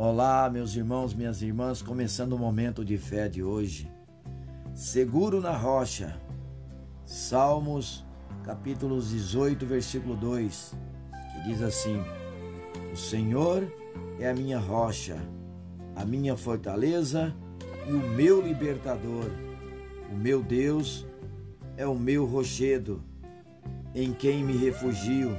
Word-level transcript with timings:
Olá, 0.00 0.48
meus 0.48 0.76
irmãos, 0.76 1.12
minhas 1.12 1.42
irmãs, 1.42 1.82
começando 1.82 2.34
o 2.34 2.38
momento 2.38 2.84
de 2.84 2.96
fé 2.96 3.28
de 3.28 3.42
hoje. 3.42 3.90
Seguro 4.72 5.40
na 5.40 5.50
rocha. 5.50 6.16
Salmos, 7.04 8.06
capítulo 8.44 9.02
18, 9.02 9.66
versículo 9.66 10.14
2, 10.14 10.72
que 11.32 11.48
diz 11.48 11.60
assim: 11.60 12.00
O 12.92 12.96
Senhor 12.96 13.66
é 14.20 14.30
a 14.30 14.34
minha 14.34 14.60
rocha, 14.60 15.16
a 15.96 16.04
minha 16.04 16.36
fortaleza 16.36 17.34
e 17.88 17.90
o 17.90 17.98
meu 17.98 18.40
libertador. 18.40 19.32
O 20.12 20.14
meu 20.14 20.44
Deus 20.44 21.04
é 21.76 21.84
o 21.84 21.96
meu 21.96 22.24
rochedo, 22.24 23.02
em 23.92 24.12
quem 24.12 24.44
me 24.44 24.56
refugio. 24.56 25.36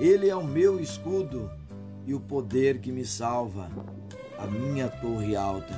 Ele 0.00 0.30
é 0.30 0.34
o 0.34 0.42
meu 0.42 0.80
escudo 0.80 1.59
e 2.06 2.14
o 2.14 2.20
poder 2.20 2.80
que 2.80 2.90
me 2.90 3.04
salva, 3.04 3.70
a 4.38 4.46
minha 4.46 4.88
torre 4.88 5.36
alta. 5.36 5.74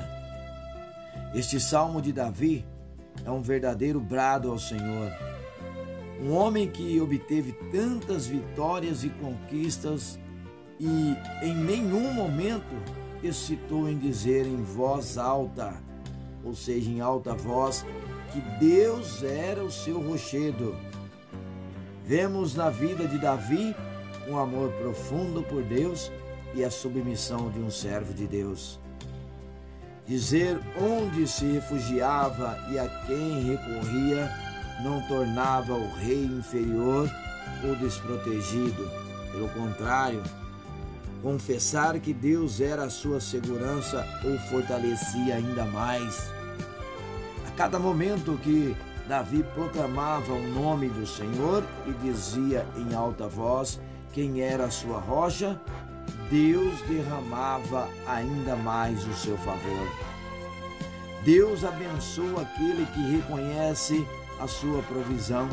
Este 1.35 1.59
salmo 1.59 2.01
de 2.01 2.13
Davi 2.13 2.65
é 3.25 3.31
um 3.31 3.43
verdadeiro 3.43 4.01
brado 4.01 4.51
ao 4.51 4.59
Senhor. 4.59 5.11
Um 6.21 6.33
homem 6.33 6.69
que 6.69 7.01
obteve 7.01 7.53
tantas 7.73 8.27
vitórias 8.27 9.03
e 9.03 9.09
conquistas 9.09 10.19
e 10.79 11.17
em 11.43 11.55
nenhum 11.55 12.13
momento 12.13 12.75
excitou 13.23 13.89
em 13.89 13.97
dizer 13.97 14.47
em 14.47 14.63
voz 14.63 15.17
alta, 15.17 15.75
ou 16.45 16.55
seja, 16.55 16.91
em 16.91 17.01
alta 17.01 17.35
voz, 17.35 17.85
que 18.33 18.41
Deus 18.59 19.23
era 19.23 19.63
o 19.63 19.71
seu 19.71 20.01
rochedo. 20.01 20.77
Vemos 22.05 22.55
na 22.55 22.69
vida 22.69 23.07
de 23.07 23.19
Davi 23.19 23.75
um 24.29 24.39
amor 24.39 24.71
profundo 24.73 25.43
por 25.43 25.63
Deus 25.63 26.11
e 26.55 26.65
a 26.65 26.71
submissão 26.71 27.51
de 27.51 27.59
um 27.59 27.71
servo 27.71 28.13
de 28.13 28.27
Deus. 28.27 28.79
Dizer 30.07 30.61
onde 30.81 31.27
se 31.27 31.45
refugiava 31.45 32.59
e 32.71 32.79
a 32.79 32.89
quem 33.07 33.45
recorria 33.45 34.31
não 34.83 35.01
tornava 35.03 35.75
o 35.75 35.95
rei 35.95 36.25
inferior 36.25 37.09
ou 37.65 37.77
desprotegido. 37.77 38.91
Pelo 39.31 39.49
contrário, 39.51 40.23
confessar 41.23 41.99
que 42.01 42.13
Deus 42.13 42.61
era 42.61 42.85
a 42.85 42.91
sua 42.91 43.21
segurança 43.21 44.07
o 44.25 44.39
fortalecia 44.51 45.37
ainda 45.37 45.65
mais. 45.65 46.31
A 47.47 47.51
cada 47.57 47.79
momento 47.79 48.39
que 48.43 48.77
Davi 49.09 49.45
proclamava 49.55 50.33
o 50.33 50.49
nome 50.49 50.89
do 50.89 51.07
Senhor 51.07 51.65
e 51.87 51.93
dizia 52.05 52.67
em 52.77 52.95
alta 52.95 53.29
voz 53.29 53.81
quem 54.13 54.41
era 54.41 54.65
a 54.65 54.71
sua 54.71 54.99
rocha, 54.99 55.59
Deus 56.31 56.81
derramava 56.83 57.89
ainda 58.07 58.55
mais 58.57 59.07
o 59.07 59.15
seu 59.15 59.37
favor. 59.39 59.89
Deus 61.25 61.65
abençoa 61.65 62.43
aquele 62.43 62.87
que 62.87 63.01
reconhece 63.17 64.07
a 64.41 64.47
sua 64.47 64.83
provisão. 64.83 65.49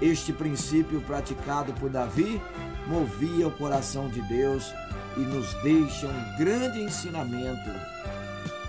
Este 0.00 0.32
princípio 0.32 1.00
praticado 1.02 1.72
por 1.74 1.90
Davi 1.90 2.40
movia 2.86 3.46
o 3.46 3.52
coração 3.52 4.08
de 4.08 4.20
Deus 4.22 4.74
e 5.16 5.20
nos 5.20 5.54
deixa 5.62 6.06
um 6.06 6.38
grande 6.38 6.82
ensinamento: 6.82 7.70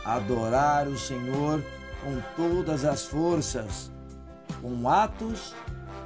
adorar 0.05 0.87
o 0.87 0.97
Senhor 0.97 1.63
com 2.03 2.21
todas 2.35 2.85
as 2.85 3.05
forças, 3.05 3.91
com 4.61 4.87
atos 4.87 5.55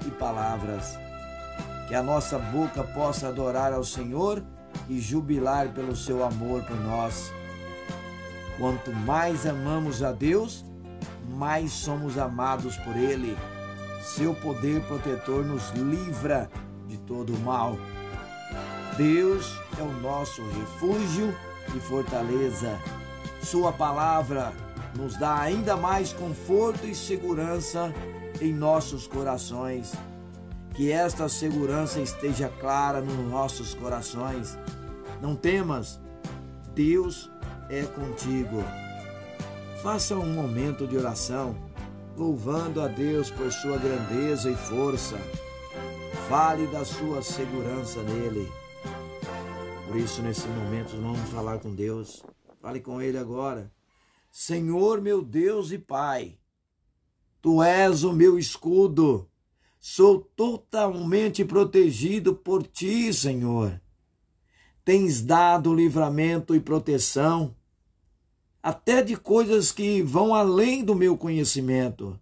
e 0.07 0.11
palavras. 0.11 0.97
Que 1.89 1.95
a 1.95 2.03
nossa 2.03 2.37
boca 2.37 2.83
possa 2.83 3.27
adorar 3.29 3.73
ao 3.73 3.83
Senhor 3.83 4.43
e 4.87 4.99
jubilar 4.99 5.69
pelo 5.69 5.95
seu 5.95 6.23
amor 6.23 6.61
por 6.63 6.79
nós. 6.79 7.33
Quanto 8.59 8.93
mais 8.93 9.47
amamos 9.47 10.03
a 10.03 10.11
Deus, 10.11 10.63
mais 11.31 11.71
somos 11.71 12.15
amados 12.15 12.77
por 12.77 12.95
Ele. 12.95 13.35
Seu 14.03 14.35
poder 14.35 14.83
protetor 14.83 15.43
nos 15.43 15.71
livra 15.71 16.47
de 16.87 16.95
todo 16.99 17.33
o 17.33 17.39
mal. 17.39 17.75
Deus 18.95 19.51
é 19.79 19.81
o 19.81 19.91
nosso 19.99 20.43
refúgio 20.43 21.35
e 21.75 21.79
fortaleza. 21.79 22.77
Sua 23.41 23.73
palavra 23.73 24.53
nos 24.95 25.17
dá 25.17 25.39
ainda 25.39 25.75
mais 25.75 26.13
conforto 26.13 26.85
e 26.85 26.93
segurança 26.93 27.91
em 28.39 28.53
nossos 28.53 29.07
corações. 29.07 29.91
Que 30.75 30.91
esta 30.91 31.27
segurança 31.27 31.99
esteja 31.99 32.49
clara 32.59 33.01
nos 33.01 33.29
nossos 33.29 33.73
corações. 33.73 34.57
Não 35.21 35.35
temas, 35.35 35.99
Deus 36.73 37.29
é 37.69 37.83
contigo. 37.83 38.63
Faça 39.83 40.15
um 40.15 40.33
momento 40.33 40.87
de 40.87 40.97
oração, 40.97 41.55
louvando 42.15 42.81
a 42.81 42.87
Deus 42.87 43.29
por 43.29 43.51
sua 43.51 43.77
grandeza 43.77 44.49
e 44.49 44.55
força. 44.55 45.17
Fale 46.27 46.67
da 46.67 46.85
sua 46.85 47.21
segurança 47.21 48.01
nele. 48.03 48.49
Por 49.87 49.97
isso, 49.97 50.21
nesse 50.21 50.47
momento, 50.47 50.95
vamos 50.95 51.29
falar 51.29 51.59
com 51.59 51.73
Deus. 51.73 52.23
Fale 52.61 52.79
com 52.79 53.01
Ele 53.01 53.17
agora. 53.17 53.71
Senhor, 54.31 55.01
meu 55.01 55.23
Deus 55.23 55.71
e 55.71 55.79
Pai, 55.79 56.37
Tu 57.41 57.63
és 57.63 58.03
o 58.03 58.11
meu 58.11 58.37
escudo. 58.37 59.29
Sou 59.79 60.19
totalmente 60.19 61.45
protegido 61.45 62.35
por 62.35 62.67
Ti, 62.67 63.13
Senhor. 63.13 63.81
Tens 64.83 65.21
dado 65.21 65.73
livramento 65.73 66.53
e 66.53 66.59
proteção, 66.59 67.55
até 68.61 69.01
de 69.01 69.15
coisas 69.15 69.71
que 69.71 70.01
vão 70.01 70.35
além 70.35 70.83
do 70.83 70.93
meu 70.93 71.17
conhecimento. 71.17 72.19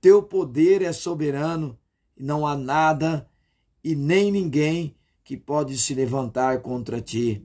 Teu 0.00 0.22
poder 0.22 0.80
é 0.82 0.92
soberano 0.92 1.76
e 2.16 2.22
não 2.22 2.46
há 2.46 2.56
nada 2.56 3.28
e 3.82 3.96
nem 3.96 4.30
ninguém 4.30 4.94
que 5.24 5.36
pode 5.36 5.76
se 5.76 5.92
levantar 5.92 6.60
contra 6.62 7.00
ti. 7.00 7.44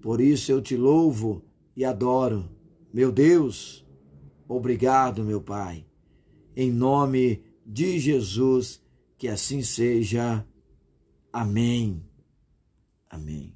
Por 0.00 0.18
isso 0.18 0.50
eu 0.50 0.62
te 0.62 0.76
louvo 0.76 1.44
e 1.76 1.84
adoro. 1.84 2.48
Meu 2.92 3.12
Deus, 3.12 3.84
obrigado, 4.48 5.22
meu 5.22 5.42
Pai. 5.42 5.84
Em 6.56 6.70
nome 6.70 7.42
de 7.66 7.98
Jesus, 7.98 8.80
que 9.18 9.26
assim 9.26 9.62
seja. 9.62 10.46
Amém. 11.32 12.04
Amém. 13.10 13.55